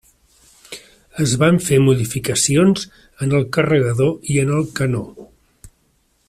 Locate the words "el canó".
4.57-5.05